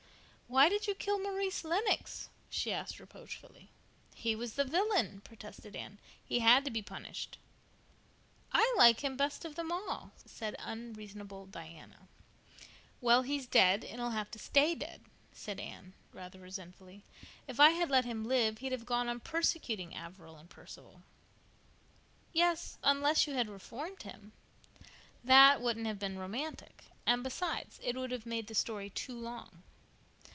"Why 0.59 0.67
did 0.67 0.85
you 0.85 0.95
kill 0.95 1.17
Maurice 1.17 1.63
Lennox?" 1.63 2.27
she 2.49 2.73
asked 2.73 2.99
reproachfully. 2.99 3.69
"He 4.13 4.35
was 4.35 4.55
the 4.55 4.65
villain," 4.65 5.21
protested 5.21 5.77
Anne. 5.77 5.97
"He 6.25 6.39
had 6.39 6.65
to 6.65 6.69
be 6.71 6.81
punished." 6.81 7.37
"I 8.51 8.73
like 8.77 8.99
him 9.01 9.15
best 9.15 9.45
of 9.45 9.55
them 9.55 9.71
all," 9.71 10.11
said 10.25 10.57
unreasonable 10.59 11.45
Diana. 11.45 12.09
"Well, 12.99 13.21
he's 13.21 13.47
dead, 13.47 13.85
and 13.85 14.01
he'll 14.01 14.09
have 14.09 14.29
to 14.31 14.39
stay 14.39 14.75
dead," 14.75 15.05
said 15.31 15.57
Anne, 15.57 15.93
rather 16.11 16.39
resentfully. 16.39 17.05
"If 17.47 17.57
I 17.57 17.69
had 17.69 17.89
let 17.89 18.03
him 18.03 18.25
live 18.27 18.57
he'd 18.57 18.73
have 18.73 18.85
gone 18.85 19.07
on 19.07 19.21
persecuting 19.21 19.95
Averil 19.95 20.35
and 20.35 20.49
Perceval." 20.49 21.01
"Yes—unless 22.33 23.25
you 23.25 23.35
had 23.35 23.47
reformed 23.49 24.03
him." 24.03 24.33
"That 25.23 25.61
wouldn't 25.61 25.87
have 25.87 25.97
been 25.99 26.19
romantic, 26.19 26.83
and, 27.05 27.23
besides, 27.23 27.79
it 27.81 27.95
would 27.95 28.11
have 28.11 28.25
made 28.25 28.47
the 28.47 28.55
story 28.55 28.89
too 28.89 29.17
long." 29.17 29.63